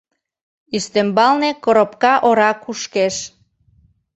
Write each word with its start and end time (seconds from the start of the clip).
Ӱстембалне 0.75 1.49
коробка 1.63 2.13
ора 2.29 2.51
кушкеш. 2.63 3.15